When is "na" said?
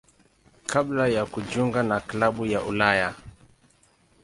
1.83-1.99